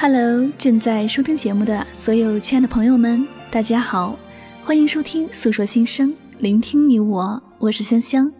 [0.00, 4.16] Hello，正在收听节目的所有亲爱的朋友们，大家好，
[4.62, 8.32] 欢迎收听《诉说心声》，聆听你我，我是香香，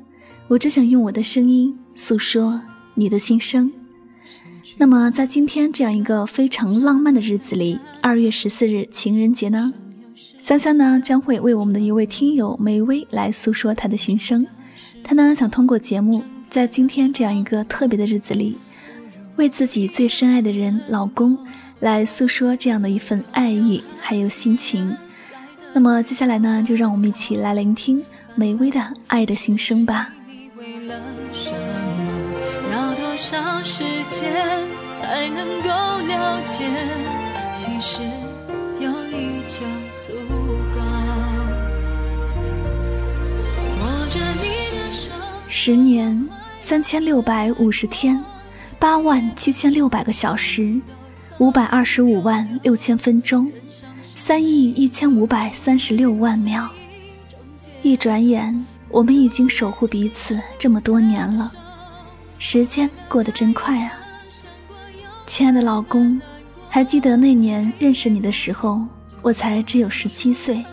[0.46, 2.60] 我只想用我的声音诉说
[2.94, 3.72] 你的心声。
[4.76, 9.74] 那么，在今天这样一个非常浪漫的日子里，二月十四日情人节呢，
[10.38, 14.46] 香香呢将会为我们的一位听友梅薇来诉说她的心声。
[15.02, 18.56] 她呢想通过节目，在今天这样一个特别的日子里。
[19.38, 21.38] 为自己最深爱的人老公
[21.78, 24.96] 来诉说这样的一份爱意，还有心情。
[25.72, 30.12] 那么接下来呢，就让我们一起来聆听美薇的爱的心声吧。
[45.48, 46.28] 十年
[46.60, 48.20] 三千六百五十天。
[48.80, 50.80] 八万七千六百个小时，
[51.38, 53.50] 五百二十五万六千分钟，
[54.14, 56.70] 三亿一千五百三十六万秒。
[57.82, 61.52] 一转眼，我们已经守护彼此这么多年了，
[62.38, 63.92] 时间过得真快啊！
[65.26, 66.20] 亲爱的老公，
[66.68, 68.86] 还记得那年认识你的时候，
[69.22, 70.64] 我才只有十七岁，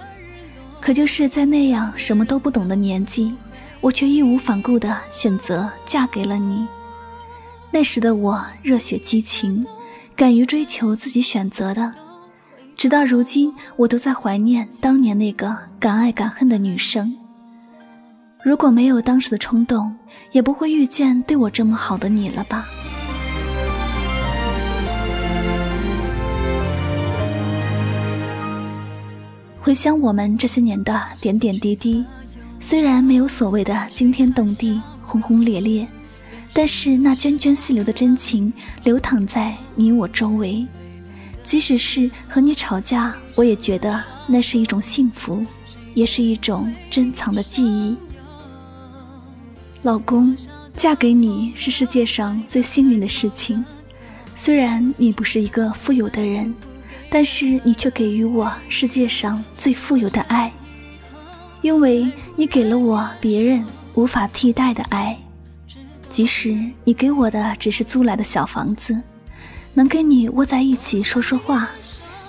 [0.80, 3.36] 可就是在那样什么都不懂的年纪，
[3.82, 6.68] 我却义无反顾地选择嫁给了你。
[7.76, 9.66] 那时的我热血激情，
[10.16, 11.94] 敢于追求自己选择的，
[12.78, 17.14] 直到如今，我都在怀念当年那个敢爱敢恨的女生。
[18.42, 19.94] 如果没有当时的冲动，
[20.32, 22.66] 也不会遇见对我这么好的你了吧？
[29.60, 32.06] 回想我们这些年的点点滴滴，
[32.58, 35.86] 虽然没有所谓的惊天动地、轰轰烈烈。
[36.58, 38.52] 但是那涓涓细流的真情
[38.86, 40.66] 流淌在你我周围，
[41.44, 45.46] 即使是和你吵架，我也觉得那是一种幸福，
[45.94, 47.98] 也是一种珍藏的记忆。
[49.82, 50.34] 老公，
[50.74, 53.64] 嫁给你是世界上最幸运的事情。
[54.34, 56.56] 虽然你不是一个富有的人，
[57.10, 60.50] 但是你却给予我世界上最富有的爱，
[61.62, 65.20] 因为你给了我别人无法替代的爱。
[66.16, 68.98] 即使你给我的只是租来的小房子，
[69.74, 71.70] 能跟你窝在一起说说话，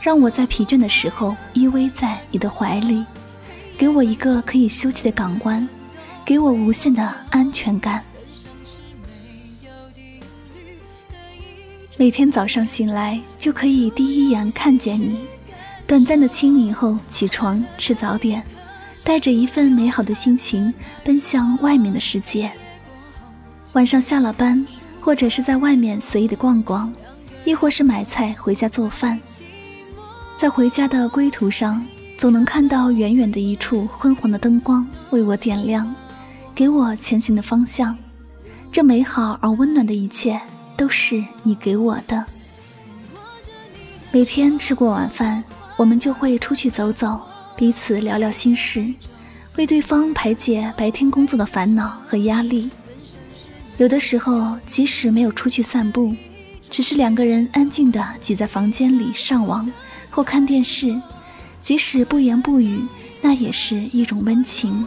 [0.02, 3.04] 让我在疲倦的时候依偎在你的怀里，
[3.78, 5.68] 给我一个可以休息的港湾，
[6.24, 8.02] 给我无限的安全感。
[11.96, 15.20] 每天早上醒来就可以第一眼看见你，
[15.86, 18.42] 短暂的亲昵后起床吃早点，
[19.04, 20.74] 带着一份美好的心情
[21.04, 22.50] 奔向外面的世界。
[23.72, 24.66] 晚上下了班，
[25.00, 26.92] 或者是在外面随意的逛逛，
[27.44, 29.20] 亦或是买菜回家做饭，
[30.36, 31.84] 在回家的归途上，
[32.16, 35.94] 总能看到远远的一处昏黄的灯光为我点亮，
[36.54, 37.96] 给我前行的方向。
[38.72, 40.40] 这美好而温暖的一切，
[40.76, 42.24] 都是你给我的。
[44.10, 45.44] 每天吃过晚饭，
[45.76, 47.20] 我们就会出去走走，
[47.56, 48.86] 彼此聊聊心事，
[49.56, 52.70] 为对方排解白天工作的烦恼和压力。
[53.78, 56.14] 有的时候，即使没有出去散步，
[56.70, 59.70] 只是两个人安静地挤在房间里上网
[60.10, 60.98] 或看电视，
[61.60, 62.80] 即使不言不语，
[63.20, 64.86] 那也是一种温情。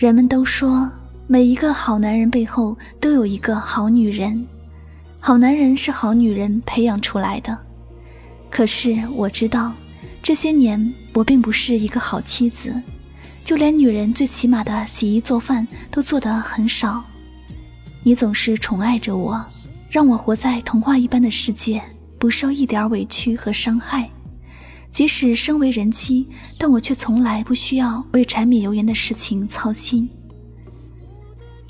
[0.00, 0.90] 人们都说，
[1.26, 4.46] 每一个好男人背后都有一个好女人，
[5.18, 7.58] 好男人是好女人培养出来的。
[8.48, 9.74] 可是我知道，
[10.22, 12.74] 这些年我并不是一个好妻子，
[13.44, 17.04] 就连女人最起码的洗衣做饭都做得很少。
[18.02, 19.44] 你总是宠爱着我，
[19.90, 21.78] 让我活在童话一般的世界，
[22.18, 24.08] 不受一点委屈和伤害。
[24.92, 26.26] 即使身为人妻，
[26.58, 30.08] 但我却从来不需要为柴米油盐的事情操心。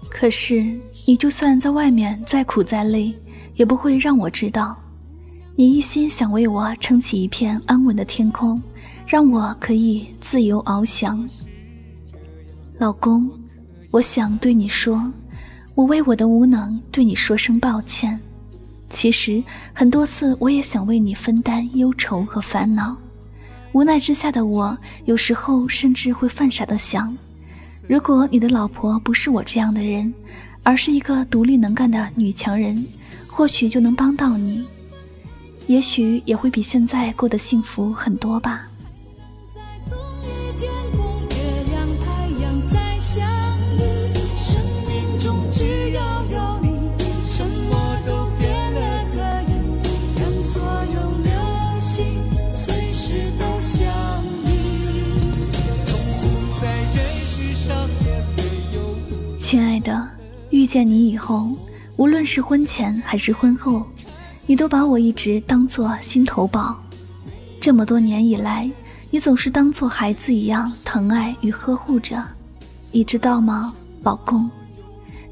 [0.08, 3.14] 可是，你就算在外面再苦再累，
[3.54, 4.76] 也不会让我知道。
[5.54, 8.60] 你一心想为我撑起一片安稳的天空，
[9.06, 11.28] 让我可以自由翱翔。
[12.78, 13.30] 老公，
[13.90, 15.12] 我想对你说，
[15.74, 18.18] 我为我的无能对你说声抱歉。
[18.88, 22.96] 其实很多次，我也想为你分担忧愁和烦恼。
[23.72, 27.16] 无奈之下的我，有时候甚至会犯傻的想：
[27.88, 30.12] 如果你的老婆不是我这样的人，
[30.64, 32.84] 而是一个独立能干的女强人，
[33.28, 34.66] 或许就能帮到你，
[35.68, 38.66] 也许也会比现在过得幸福很多吧。
[45.62, 45.69] 遇
[60.70, 61.50] 见你以后，
[61.96, 63.84] 无论是婚前还是婚后，
[64.46, 66.80] 你都把我一直当做心头宝。
[67.60, 68.70] 这么多年以来，
[69.10, 72.24] 你总是当做孩子一样疼爱与呵护着，
[72.92, 73.74] 你知道吗，
[74.04, 74.48] 老公？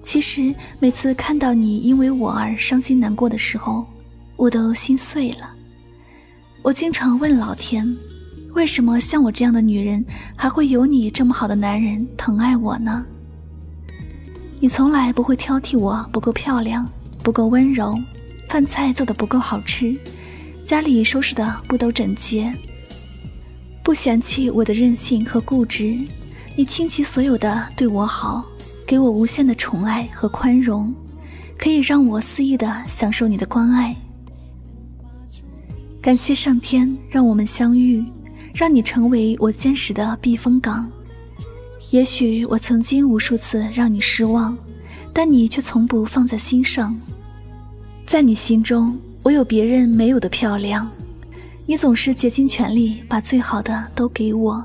[0.02, 3.87] 其实每次看到你因为我而伤心难过的时候，
[4.35, 5.49] 我都心碎了。
[6.62, 7.96] 我经常问老天，
[8.55, 10.05] 为什么像我这样的女人，
[10.35, 13.06] 还会有你这么好的男人疼爱我呢？
[14.60, 16.90] 你从来不会挑剔我不够漂亮，
[17.22, 17.96] 不够温柔，
[18.49, 19.96] 饭菜做的不够好吃，
[20.64, 22.52] 家里收拾的不都整洁，
[23.84, 25.96] 不嫌弃我的任性和固执。
[26.56, 28.44] 你倾其所有的对我好，
[28.84, 30.93] 给我无限的宠爱和宽容，
[31.56, 33.94] 可以让我肆意的享受你的关爱。
[36.02, 38.04] 感谢上天让我们相遇，
[38.54, 40.90] 让你成为我坚实的避风港。
[41.90, 44.56] 也许我曾经无数次让你失望，
[45.12, 46.94] 但你却从不放在心上。
[48.05, 50.90] 在你心中，我有别人没有的漂亮。
[51.64, 54.62] 你总是竭尽全力把最好的都给我，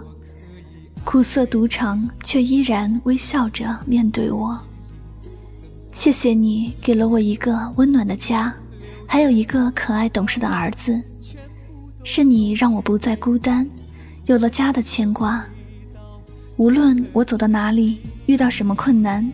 [1.03, 4.57] 苦涩独尝，却依然微笑着面对我。
[5.91, 8.53] 谢谢你给了我一个温暖的家，
[9.05, 11.01] 还有一个可爱懂事的儿子。
[12.03, 13.65] 是你让我不再孤单，
[14.25, 15.45] 有了家的牵挂。
[16.63, 19.29] 无论我走到哪里，遇到什么困难，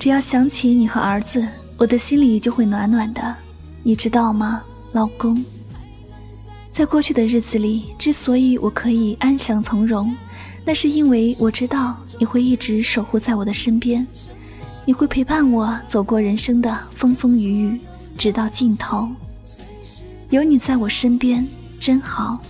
[0.00, 1.46] 只要想起你和儿子，
[1.76, 3.36] 我的心里就会暖暖的，
[3.84, 5.44] 你知道吗，老公？
[6.72, 10.12] 在过去的日子里，之所以我可以安详从容，
[10.64, 14.04] 那是因为我知道你会一直守护在我的身边，
[14.84, 17.80] 你会陪伴我走过人生的风风雨雨，
[18.18, 19.08] 直到尽头。
[20.30, 21.46] 有你在我身边，
[21.78, 22.40] 真好。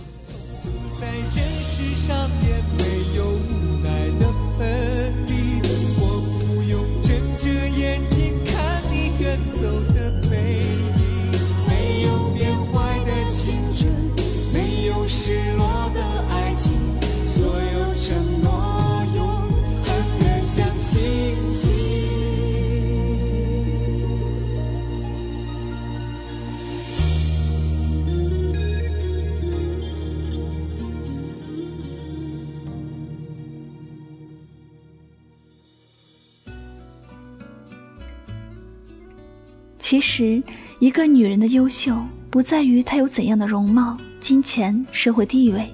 [39.93, 40.41] 其实，
[40.79, 41.95] 一个女人的优秀
[42.31, 45.71] 不在于她有怎样的容貌、金钱、社会地位，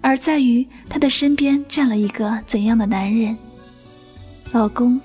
[0.00, 3.36] 而在于她的身边站了一个怎样的男人。
[4.52, 4.98] 老公，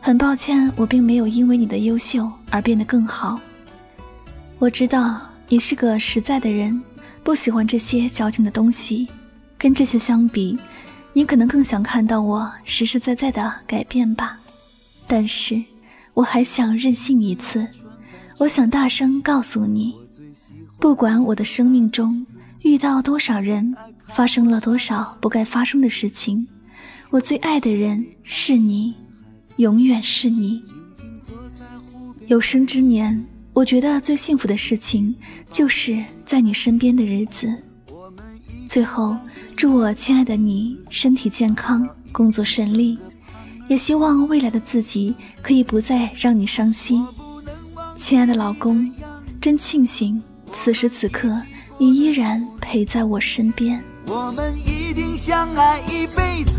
[0.00, 3.38] 很抱歉，我并没有因为你的优秀而变得更好。
[4.58, 6.82] 我知道你是个实在的人，
[7.22, 9.06] 不喜欢这些矫情的东西。
[9.56, 10.58] 跟这些相比，
[11.12, 14.36] 你可能更想看到我实实在在的改变吧。
[15.06, 15.62] 但是，
[16.12, 17.64] 我还想任性一次。
[18.38, 19.94] 我想大声告诉你，
[20.78, 22.26] 不管我的生命中
[22.62, 23.74] 遇到多少人，
[24.08, 26.46] 发生了多少不该发生的事情，
[27.10, 28.94] 我最爱的人是你，
[29.56, 30.62] 永远是你。
[32.26, 35.14] 有生之年，我觉得最幸福的事情
[35.48, 37.54] 就是在你身边的日子。
[38.68, 39.16] 最后，
[39.56, 42.98] 祝我亲爱的你身体健康，工作顺利，
[43.68, 47.06] 也希望未来的自己可以不再让你伤心。
[47.96, 48.92] 亲爱的老公，
[49.40, 50.22] 真庆幸
[50.52, 51.40] 此时此刻
[51.78, 53.82] 你依然陪在我身边。
[54.06, 56.52] 我们一定相爱一辈子，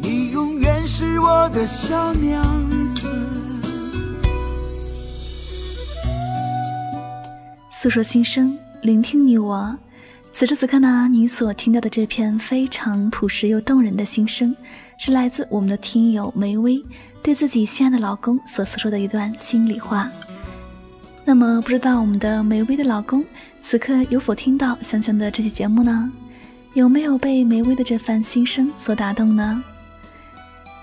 [0.00, 2.42] 你永远是我的小娘
[2.94, 3.08] 子。
[7.72, 9.76] 诉说心声，聆听你我。
[10.32, 14.54] 此时此刻呢，你所听到的这篇非常朴实又动人的心声，
[14.96, 16.82] 是来自我们的听友梅薇
[17.22, 20.10] 对自己心爱的老公所诉说的一段心里话。
[21.24, 23.24] 那么，不知道我们的梅薇的老公
[23.62, 26.10] 此刻有否听到香香的这期节目呢？
[26.74, 29.62] 有没有被梅薇的这番心声所打动呢？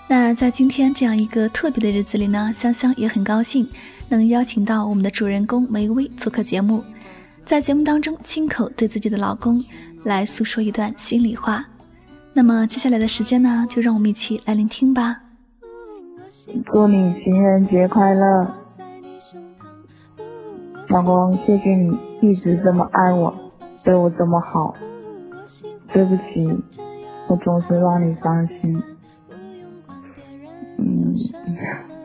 [0.08, 3.68] 那在今天这样一个特别的日子里呢，香香也很高兴
[4.08, 6.84] 能邀请到我们的主人公梅薇做客节目，
[7.48, 9.64] 在节目当中亲口对自己的老公
[10.04, 11.64] 来诉说一段心里话。
[12.34, 15.22] 那么接下来的时间呢，就让我们一起来聆听吧。
[16.66, 18.54] 祝你情人节快乐，
[20.90, 23.34] 老公，谢谢你一直这么爱我，
[23.82, 24.76] 对我这么好。
[25.94, 26.54] 对不起，
[27.30, 28.84] 我总是让你伤心。
[30.78, 31.16] 嗯，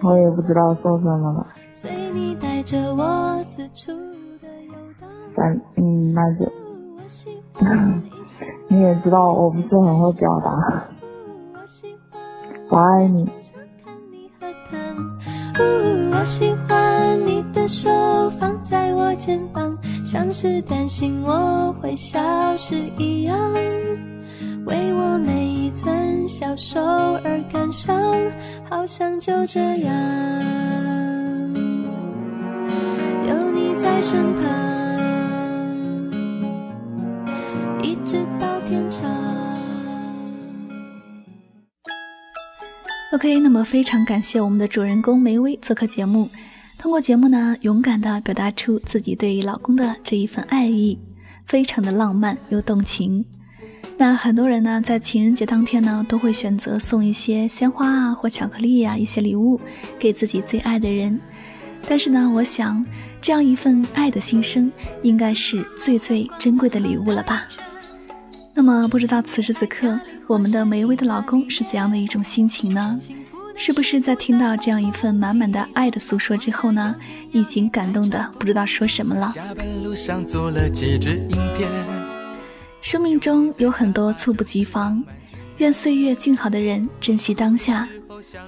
[0.02, 1.44] 我也不知道说什么了。
[5.34, 6.50] 反嗯，那就，
[8.68, 10.84] 你也知道我不是很会表达。
[12.70, 13.28] 我爱你。
[16.10, 17.90] 我喜欢你的手
[18.38, 22.20] 放在我肩膀，像是担心我会消
[22.56, 23.36] 失一样，
[24.64, 27.94] 为我每一寸消瘦而感伤，
[28.70, 29.92] 好像就这样
[33.26, 34.71] 有你在身旁，
[43.12, 46.30] OK，那么非常感谢我们的主人公梅薇做客节目，
[46.78, 50.98] 通过节目呢，勇敢的表达出自己对老公的这一份爱意，
[51.46, 53.22] 非常的浪漫又动情。
[53.98, 59.60] 那很多人呢，在情人节当天呢，都会选择送一些鲜花啊或巧克力呀一些礼物
[59.98, 61.20] 给自己最爱的人。
[61.86, 62.82] 但是呢，我想
[63.20, 67.46] 这样一份爱的心声，应该是最最珍贵的礼物了吧。
[68.54, 73.00] 那么，不知道此时此刻，我们的梅薇的老公是怎样的一种心情呢？
[73.54, 76.94] 是不是在听到这样一份满满的爱的诉说之后呢，
[77.32, 79.34] 已经感动的不知道说什么了？
[82.80, 85.02] 生命中有很多猝不及防，
[85.58, 87.88] 愿岁月静好的人珍惜当下，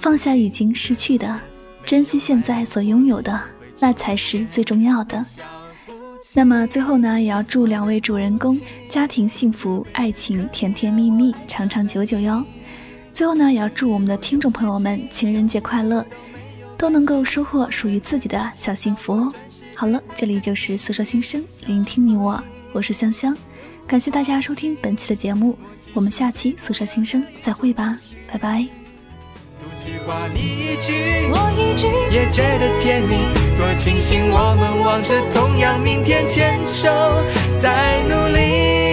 [0.00, 1.38] 放下已经失去的，
[1.84, 3.40] 珍惜现在所拥有的，
[3.78, 5.24] 那才是最重要的。
[6.36, 12.44] 那么最后呢，也要祝两位主人公家庭幸福，爱情甜甜蜜蜜，长长久久哟。
[13.12, 16.04] 最后呢，也要祝我们的听众朋友们情人节快乐，
[16.76, 19.32] 都能够收获属于自己的小幸福哦。
[19.76, 23.36] 好了，这里就是诉说心声，聆听你我，我是香香，
[23.86, 25.56] 感谢大家收听本期的节目，
[25.92, 28.66] 我们下期诉说心声再会吧，拜拜。
[30.34, 30.92] 你一句，
[31.30, 33.33] 我一句，也觉得甜蜜。
[33.84, 36.88] 庆幸我们望着同样明天，牵手
[37.60, 38.83] 在努力。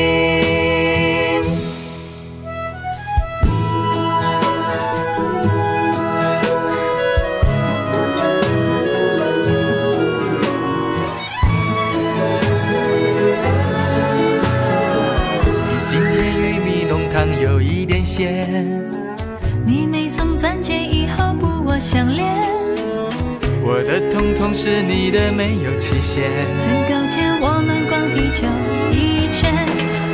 [24.41, 26.31] 的统统是你的，没有期限。
[26.57, 28.47] 曾勾肩，我们逛地球
[28.89, 29.53] 一圈。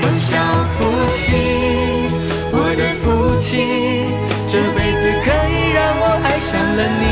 [0.03, 0.84] 我想父
[1.15, 2.12] 亲，
[2.51, 4.12] 我的父亲，
[4.46, 7.07] 这辈子可以让我爱上了你。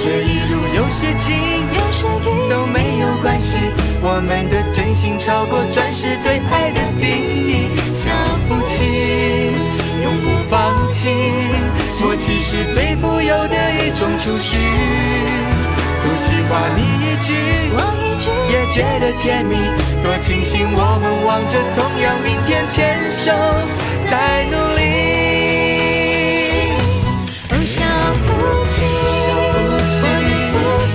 [0.00, 1.36] 这一路有些晴，
[1.76, 3.58] 有些雨，都没有关系。
[4.00, 7.68] 我们的真心超过钻石对爱的定义。
[7.94, 8.08] 小
[8.48, 9.52] 父亲，
[10.02, 11.12] 永不放弃。
[12.00, 14.56] 默契是最富有的一种储蓄，
[16.06, 17.34] 不计划你一句，
[17.74, 19.56] 我一句，也觉得甜蜜。
[20.04, 23.32] 多庆幸我们望着同样明天，牵手
[24.08, 24.80] 在努力。
[27.50, 27.82] 哦，小
[28.22, 28.26] 夫
[28.70, 28.74] 妻，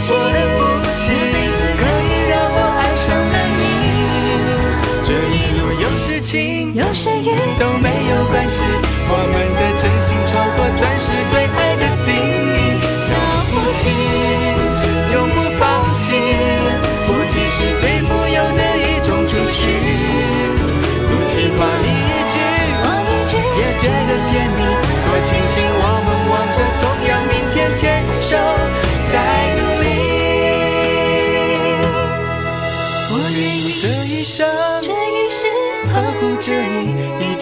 [0.08, 0.58] 我的父
[0.96, 3.60] 亲，这辈子可以让我爱上了你。
[5.04, 8.64] 这一路有是晴，有是雨，都没有关系。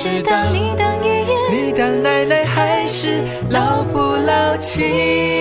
[0.02, 0.84] 你，一直到你的。
[1.52, 5.39] 你当奶奶还是老夫老妻？